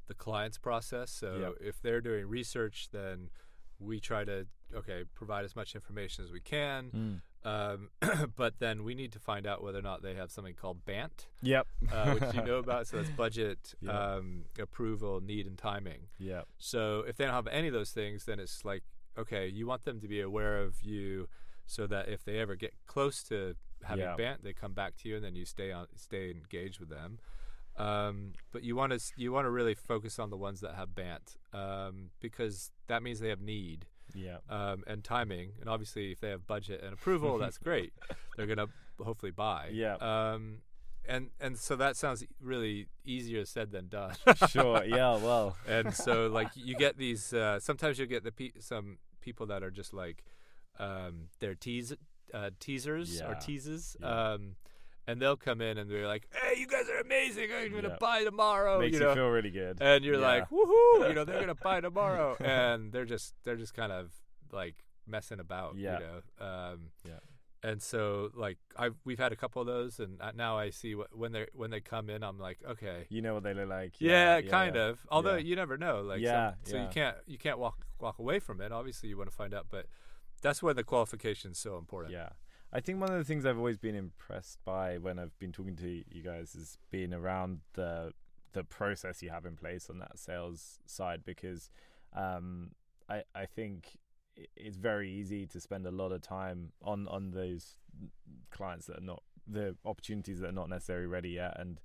[0.07, 1.11] the client's process.
[1.11, 1.55] So Yep.
[1.61, 3.31] if they're doing research, then
[3.79, 7.21] we try to okay provide as much information as we can.
[7.45, 7.91] Um,
[8.37, 11.27] but then we need to find out whether or not they have something called BANT,
[11.43, 12.87] yep, uh, which you know about.
[12.87, 14.15] So that's budget, Yeah.
[14.15, 16.07] um, approval, need, and timing.
[16.19, 18.83] yep, So if they don't have any of those things, then it's like,
[19.19, 21.29] okay, you want them to be aware of you,
[21.67, 24.17] so that if they ever get close to having Yeah.
[24.17, 27.19] BANT, they come back to you, and then you stay on, stay engaged with them.
[27.77, 30.95] Um, but you want to you want to really focus on the ones that have
[30.95, 36.21] BANT, um, because that means they have need yep, um, and timing, and obviously if
[36.21, 37.93] they have budget and approval, that's great.
[38.37, 38.69] They're gonna
[39.03, 39.71] hopefully buy.
[39.73, 39.95] Yeah.
[39.97, 40.59] Um,
[41.07, 44.15] and and so that sounds really easier said than done.
[44.49, 48.53] sure, yeah, well, and so like you get these uh, sometimes you'll get the pe-
[48.61, 50.25] some people that are just like
[50.79, 51.93] um, they're tease
[52.33, 53.35] uh, teasers or Yeah.
[53.35, 54.33] teases Yeah.
[54.33, 54.57] um,
[55.07, 57.97] and they'll come in and they're like hey you guys are amazing i'm gonna Yeah.
[58.01, 60.27] buy tomorrow makes you you, feel really good, and you're Yeah.
[60.27, 64.13] like woohoo you know they're gonna buy tomorrow and they're just they're just kind of
[64.53, 65.99] like messing about Yeah.
[65.99, 67.21] you know um, Yeah.
[67.63, 71.17] and so like I've we've had a couple of those and now I see what,
[71.17, 73.95] when they when they come in I'm like okay you know what they look like,
[74.01, 74.89] yeah, yeah, kind yeah.
[74.89, 75.07] of.
[75.11, 76.01] Although you never know.
[76.03, 76.83] Like, Yeah, so yeah.
[76.85, 78.71] you can't you can't walk walk away from it.
[78.73, 79.87] Obviously, you want to find out, but
[80.43, 82.13] that's where the qualification is so important.
[82.13, 82.31] Yeah.
[82.75, 85.77] I think one of the things I've always been impressed by when I've been talking
[85.77, 88.13] to you guys is being around the
[88.53, 91.71] the process you have in place on that sales side because
[92.17, 92.73] um,
[93.09, 93.97] I I think
[94.57, 97.77] it's very easy to spend a lot of time on on those
[98.51, 101.57] clients that are not the opportunities that are not necessarily ready yet.
[101.61, 101.81] And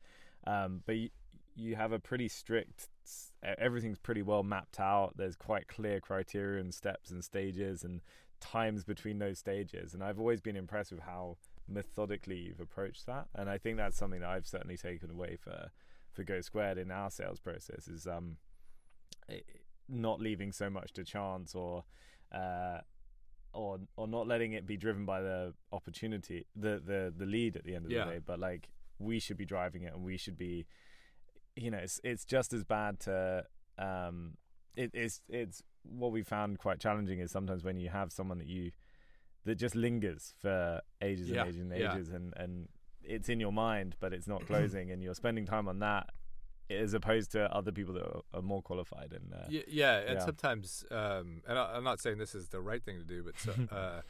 [0.48, 1.10] um, but you,
[1.56, 2.88] you have a pretty strict
[3.44, 5.14] everything's pretty well mapped out.
[5.18, 8.02] There's quite clear criteria and steps and stages and
[8.40, 13.28] times between those stages and I've always been impressed with how methodically you've approached that
[13.36, 15.70] and I think that's something that I've certainly taken away for
[16.12, 18.38] for Go Squared in our sales process is um
[19.88, 21.84] not leaving so much to chance or
[22.32, 22.80] uh,
[23.54, 27.64] or or not letting it be driven by the opportunity the the the lead at
[27.64, 28.06] the end of Yeah.
[28.06, 30.66] the day but like we should be driving it and we should be
[31.56, 33.46] you know it's it's just as bad to
[33.78, 34.38] um
[34.76, 38.48] it, it's it's what we found quite challenging is sometimes when you have someone that
[38.48, 38.72] you
[39.46, 41.94] that just lingers for ages Yeah, and ages and yeah.
[41.96, 42.68] ages and and
[43.02, 46.10] it's in your mind but it's not closing and you're spending time on that
[46.70, 50.20] as opposed to other people that are, are more qualified and uh, Y- yeah, and
[50.20, 50.26] Yeah.
[50.26, 53.40] sometimes, um, and I, I'm not saying this is the right thing to do, but
[53.40, 54.02] so, uh,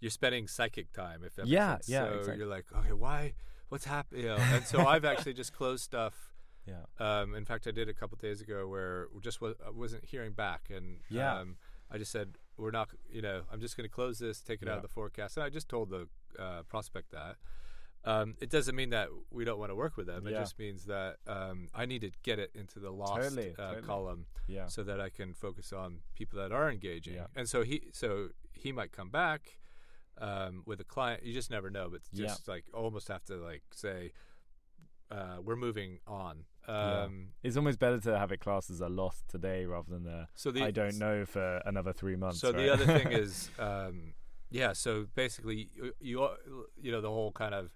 [0.00, 1.22] you're spending psychic time.
[1.24, 1.88] If that Yeah, sense.
[1.88, 2.38] yeah, So exactly.
[2.38, 3.34] you're like, okay, why?
[3.68, 4.22] What's happening?
[4.24, 6.32] You know, and so I've actually just closed stuff.
[6.72, 10.04] Yeah Um, in fact, I did a couple days ago where just was, I wasn't
[10.12, 11.38] hearing back, and Yeah.
[11.38, 11.56] um,
[11.90, 12.88] I just said we're not.
[13.16, 15.44] You know, I'm just going to close this, take it out of the forecast, and
[15.44, 17.36] I just told the uh, prospect that.
[18.04, 20.26] Um, it doesn't mean that we don't want to work with them.
[20.26, 23.68] It just means that um, I need to get it into the lost Totally, uh,
[23.74, 23.82] totally.
[23.86, 27.14] column yeah so that I can focus on people that are engaging.
[27.14, 27.26] Yeah.
[27.38, 29.58] And so he so he might come back
[30.18, 31.22] um, with a client.
[31.24, 32.26] You just never know, but Yeah.
[32.26, 34.12] just like almost have to like say
[35.10, 36.44] uh, we're moving on.
[36.68, 37.02] Yeah.
[37.04, 40.28] Um, it's almost better to have it classed as a loss today rather than a
[40.34, 42.58] So the I don't know for another three months So right?
[42.58, 44.12] the other thing is, um,
[44.50, 44.72] yeah.
[44.74, 46.28] So basically, you, you
[46.80, 47.70] you know the whole kind of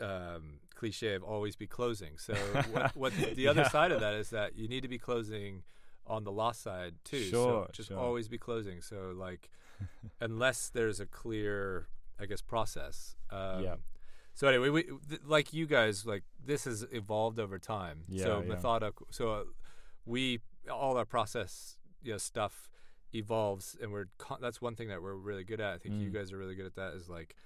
[0.00, 2.18] um, cliche of always be closing.
[2.18, 2.34] So
[2.72, 3.68] what, what the other Yeah.
[3.68, 5.62] side of that is that you need to be closing
[6.06, 7.22] on the loss side too.
[7.22, 7.98] Sure, so just sure.
[7.98, 8.82] always be closing.
[8.82, 9.48] So like,
[10.20, 11.88] unless there's a clear,
[12.20, 13.16] I guess, process.
[13.30, 13.76] Um, Yeah.
[14.34, 18.04] So anyway, we th- like you guys, like this has evolved over time.
[18.08, 18.48] Yeah, so yeah.
[18.48, 19.06] methodical.
[19.10, 19.44] So uh,
[20.06, 20.40] we
[20.70, 22.70] all our process, you know, stuff
[23.14, 25.74] evolves, and we're con- that's one thing that we're really good at.
[25.74, 26.14] I think you Mm.
[26.14, 26.94] guys are really good at that.
[26.94, 27.36] Is like,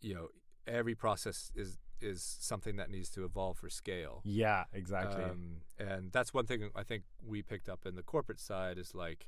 [0.00, 0.28] you know,
[0.66, 4.22] every process is is something that needs to evolve for scale.
[4.24, 8.40] yeah exactly Um, and that's one thing I think we picked up in the corporate
[8.40, 9.26] side is like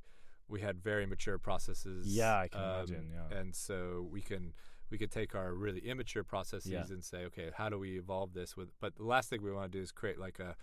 [0.48, 2.06] we had very mature processes.
[2.06, 3.38] Yeah, I can um, imagine, yeah.
[3.38, 4.54] And so we can
[4.92, 6.84] we could take our really immature processes Yeah.
[6.90, 8.68] and say, okay, how do we evolve this with?
[8.78, 10.54] But the last thing we want to do is create like a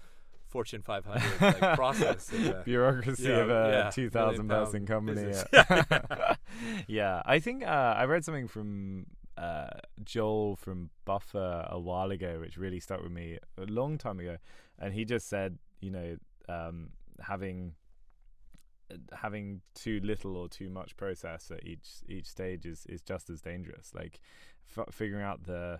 [0.47, 2.31] Fortune 500 like process.
[2.33, 6.35] uh, bureaucracy yeah, of a yeah, 2000 million person company yeah.
[6.87, 9.05] yeah i think uh, i read something from
[9.37, 9.67] uh,
[10.03, 14.37] joel from buffer a while ago which really stuck with me a long time ago
[14.79, 16.17] and he just said you know
[16.49, 16.89] um,
[17.21, 17.75] having
[19.13, 23.41] having too little or too much process at each each stage is, is just as
[23.41, 24.19] dangerous like
[24.77, 25.79] f- figuring out the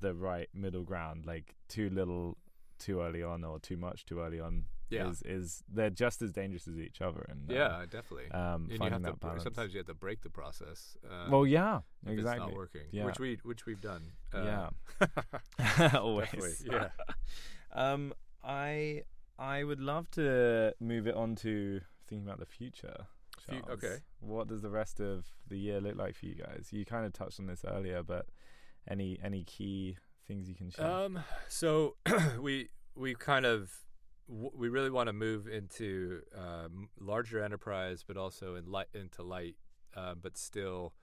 [0.00, 2.36] the right middle ground like too little
[2.78, 5.08] too early on or too much too early on Yeah.
[5.08, 8.30] is is they're just as dangerous as each other and uh, yeah, definitely.
[8.30, 10.96] um and you have to balance sometimes you have to break the process.
[11.10, 13.06] Uh, well yeah if it's exactly not working, Yeah.
[13.06, 14.12] which we which we've done.
[14.34, 14.68] Yeah.
[15.00, 16.88] Uh, always Definitely, yeah.
[17.72, 18.12] um
[18.44, 19.02] i
[19.38, 23.06] i would love to move it on to thinking about the future
[23.48, 23.96] Fu- okay.
[24.20, 27.12] what does the rest of the year look like for you guys you kind of
[27.12, 28.26] touched on this earlier but
[28.88, 31.96] any any key things you can share Um, so
[32.40, 33.70] we we kind of
[34.28, 39.22] w- we really want to move into um, larger enterprise, but also in light into
[39.22, 39.56] light,
[39.94, 40.94] uh, but still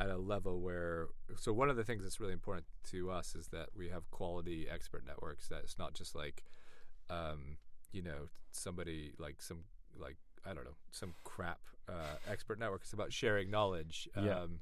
[0.00, 1.08] at a level where.
[1.36, 4.66] So one of the things that's really important to us is that we have quality
[4.72, 5.48] expert networks.
[5.48, 6.44] That it's not just like,
[7.10, 7.58] um,
[7.92, 9.64] you know, somebody like some
[9.96, 12.82] like I don't know some crap uh, expert network.
[12.82, 14.08] It's about sharing knowledge.
[14.16, 14.40] Yeah.
[14.40, 14.60] Um,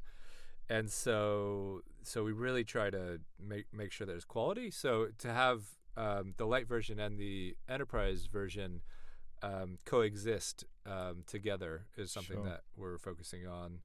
[0.69, 4.71] and so so we really try to make make sure there's quality.
[4.71, 5.63] So to have
[5.97, 8.81] um, the light version and the enterprise version
[9.43, 12.45] um, coexist um, together is something Sure.
[12.45, 13.81] that we're focusing on.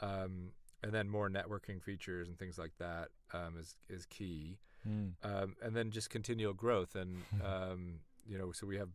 [0.00, 4.58] Um, and then more networking features and things like that um, is is key.
[4.88, 5.12] Mm.
[5.22, 8.90] Um, and then just continual growth and um, you know so we have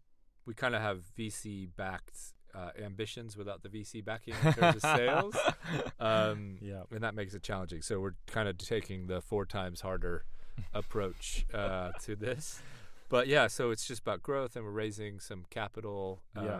[0.46, 4.82] we kind of have VC backed uh, ambitions without the VC backing in terms of
[4.82, 5.36] sales
[6.00, 7.82] um, yeah and that makes it challenging.
[7.82, 10.24] So we're kind of taking the four times harder
[10.74, 12.62] approach uh, to this.
[13.10, 16.60] But yeah, so it's just about growth, and we're raising some capital um, Yeah.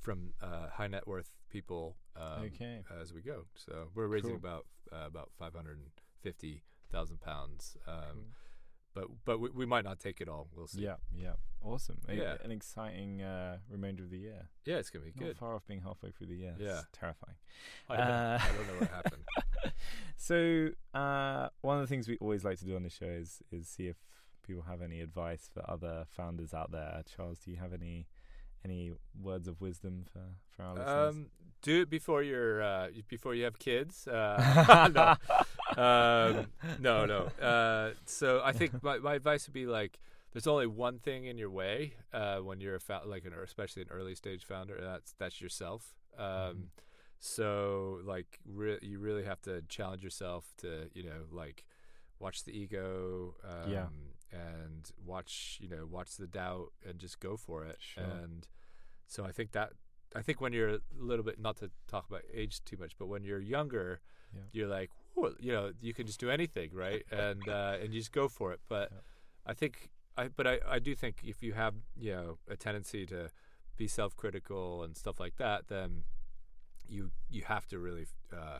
[0.00, 2.80] from uh, high net worth people um, Okay.
[3.00, 3.44] as we go.
[3.54, 4.36] So we're raising Cool.
[4.38, 5.90] about uh, about five hundred and
[6.22, 7.76] fifty thousand pounds.
[7.86, 8.34] Um.
[8.98, 10.48] But but we, we might not take it all.
[10.56, 10.82] We'll see.
[10.82, 11.32] yeah yeah
[11.62, 12.36] awesome Yeah.
[12.44, 15.36] an exciting uh remainder of the year yeah, it's gonna be not good.
[15.36, 16.78] far off being halfway through the year Yeah.
[16.78, 17.34] it's terrifying
[17.88, 19.24] I, know, Uh, I don't know what happened.
[20.16, 23.42] so uh, one of the things we always like to do on the show is
[23.50, 23.96] is see if
[24.46, 27.02] people have any advice for other founders out there.
[27.14, 28.06] Charles, do you have any
[28.64, 31.14] any words of wisdom for for our listeners?
[31.14, 31.26] Um,
[31.62, 34.06] do it before you're uh, before you have kids.
[34.06, 35.14] Uh, no.
[35.76, 36.46] um,
[36.80, 37.20] no, no.
[37.44, 39.98] Uh, so I think my, my advice would be like,
[40.32, 43.82] there's only one thing in your way uh, when you're a fou- like an especially
[43.82, 44.74] an early stage founder.
[44.76, 45.94] and That's that's yourself.
[46.18, 46.62] Um, Mhm.
[47.20, 51.64] So like re- you really have to challenge yourself to you know like
[52.20, 53.34] watch the ego.
[53.44, 53.86] Um, Yeah.
[54.30, 57.78] And watch you know watch the doubt and just go for it.
[57.80, 58.04] Sure.
[58.04, 58.46] And
[59.06, 59.72] so I think that
[60.14, 63.06] I think when you're a little bit not to talk about age too much, but
[63.06, 64.00] when you're younger,
[64.34, 64.42] Yeah.
[64.52, 64.90] you're like,
[65.40, 67.04] You know, you can just do anything, right?
[67.10, 68.60] and uh, and you just go for it.
[68.68, 68.98] But Yeah.
[69.46, 73.06] I think I but I, I do think if you have you know a tendency
[73.06, 73.30] to
[73.76, 76.04] be self-critical and stuff like that, then
[76.88, 78.58] you you have to really uh,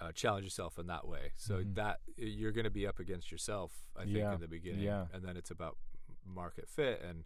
[0.00, 1.32] uh, challenge yourself in that way.
[1.36, 1.74] So Mhm.
[1.74, 4.34] that you're going to be up against yourself, I think, Yeah.
[4.34, 5.06] in the beginning, Yeah.
[5.12, 5.76] and then it's about
[6.24, 7.24] market fit and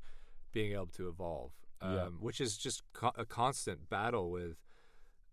[0.52, 2.08] being able to evolve, um, Yeah.
[2.26, 4.56] which is just co- a constant battle with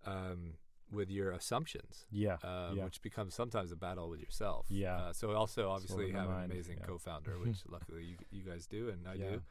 [0.05, 0.55] um,
[0.93, 2.37] with your assumptions, Yeah.
[2.43, 2.85] um, yeah.
[2.85, 4.67] which becomes sometimes a battle with yourself.
[4.69, 4.95] Yeah.
[4.97, 6.85] Uh, so also obviously the have an amazing yeah.
[6.85, 9.29] co-founder, which luckily you you guys do and I Yeah.
[9.31, 9.41] do.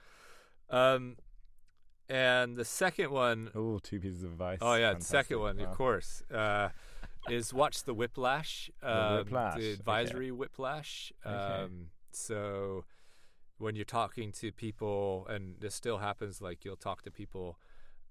[0.77, 1.17] Um,
[2.09, 4.59] and the second one Oh, two pieces of advice.
[4.61, 5.65] Oh yeah, the second one, Wow.
[5.65, 6.71] of course, uh,
[7.29, 11.13] is watch the Whiplash, um, Whiplash, the advisory Whiplash.
[11.25, 11.35] Okay.
[11.35, 12.85] Um, so
[13.59, 17.59] when you're talking to people, and this still happens, like you'll talk to people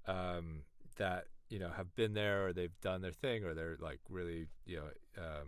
[0.07, 0.63] um,
[0.97, 4.47] that you know have been there or they've done their thing or they're like really
[4.65, 4.89] you know
[5.23, 5.47] um,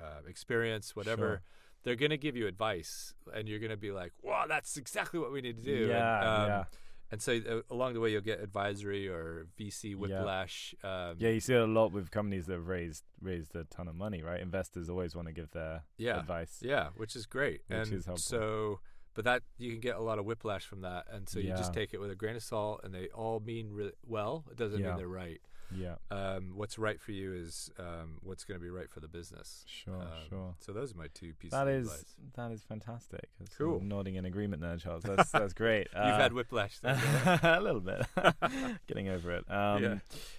[0.00, 1.26] uh, experienced, whatever.
[1.26, 1.42] Sure.
[1.82, 5.40] They're gonna give you advice, and you're gonna be like, "Wow, that's exactly what we
[5.40, 6.64] need to do." Yeah, and, um, yeah.
[7.10, 10.74] and so uh, along the way, you'll get advisory or VC whiplash.
[10.84, 13.88] Um, Yeah, you see it a lot with companies that have raised raised a ton
[13.88, 14.42] of money, right?
[14.42, 16.18] Investors always want to give their Yeah.
[16.20, 16.58] advice.
[16.62, 17.62] yeah, which is great.
[17.68, 18.18] Which and is helpful.
[18.18, 18.80] so,
[19.14, 21.72] but that you can get a lot of whiplash from that, and so you just
[21.74, 24.44] take it with a grain of salt, and they all mean well.
[24.50, 24.88] It doesn't Yeah.
[24.88, 25.40] mean they're right.
[25.72, 29.06] Yeah, Um, what's right for you is um, what's going to be right for the
[29.06, 29.64] business.
[29.68, 30.54] sure, Um, sure.
[30.58, 31.52] So those are my two pieces.
[31.52, 32.14] That of is advice.
[32.34, 33.28] that is fantastic.
[33.38, 33.76] That's Cool.
[33.78, 35.04] I'm nodding in agreement there, Charles.
[35.04, 35.86] That's that's great.
[35.94, 36.78] You've Uh, had whiplash.
[36.82, 36.98] then,
[37.44, 38.04] a little bit.
[38.88, 39.48] Getting over it.
[39.48, 39.98] Um, Yeah.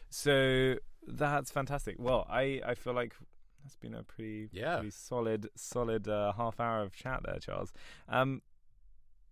[0.10, 0.75] So
[1.07, 1.95] that's fantastic.
[1.97, 3.13] Well, I, I feel like
[3.63, 4.75] that's been a pretty Yeah.
[4.75, 7.71] pretty solid solid uh, half hour of chat there, Charles.
[8.10, 8.41] Um,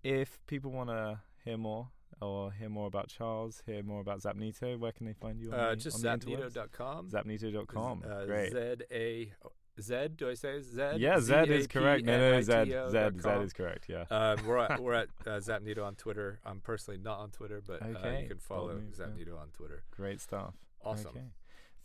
[0.03, 1.89] if people want to hear more
[2.21, 5.53] or hear more about Charles, hear more about Zapnito, where can they find you?
[5.53, 7.09] On uh, the, just on zapnito.com.
[7.09, 8.03] Zapnito.com.
[8.09, 8.51] Uh, Great.
[8.51, 9.33] Z A
[9.81, 10.09] Z.
[10.15, 10.95] Do I say Z?
[10.97, 12.03] yeah, Z is correct.
[12.03, 13.85] No, no, Z, Z, Z is correct.
[13.87, 14.05] Yeah.
[14.11, 16.39] Um, we're at we're at uh, Zapnito on Twitter.
[16.45, 18.75] I'm personally not on Twitter, but uh, you can follow.
[18.97, 19.83] Zapnito on Twitter.
[19.91, 20.53] Great stuff.
[20.83, 21.11] Awesome.
[21.11, 21.25] Okay.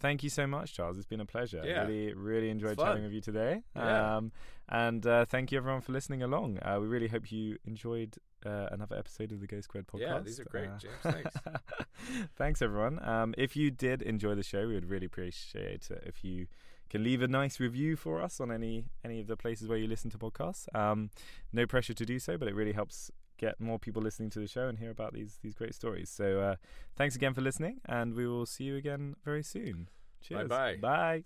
[0.05, 0.99] Thank you so much, Charles.
[0.99, 1.62] It's been a pleasure.
[1.64, 1.87] Yeah.
[1.87, 3.62] Really, really enjoyed chatting with you today.
[3.75, 4.17] Yeah.
[4.17, 4.33] Um,
[4.69, 6.59] and uh, thank you everyone for listening along.
[6.61, 10.01] Uh, we really hope you enjoyed uh, another episode of the GoSquared podcast.
[10.01, 10.95] Yeah, these are great, Uh, James.
[11.03, 11.37] Thanks.
[12.37, 13.03] thanks everyone.
[13.03, 16.49] Um, if you did enjoy the show, we would really appreciate it if you
[16.90, 19.88] can leave a nice review for us on any any of the places where you
[19.88, 20.67] listen to podcasts.
[20.75, 21.09] Um,
[21.51, 24.47] no pressure to do so, but it really helps get more people listening to the
[24.47, 26.11] show and hear about these these great stories.
[26.11, 26.57] So uh,
[26.97, 29.88] thanks again for listening, and we will see you again very soon.
[30.20, 30.49] Cheers.
[30.49, 30.77] Bye-bye.
[30.81, 31.25] Bye.